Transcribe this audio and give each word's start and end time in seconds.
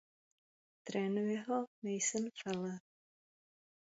Trénuje 0.85 1.37
ho 1.47 1.57
Mason 1.83 2.25
Fuller. 2.37 2.79